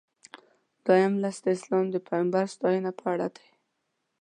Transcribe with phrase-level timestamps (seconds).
[0.85, 3.49] دویم لوست د اسلام د پیغمبر ستاینه په اړه دی.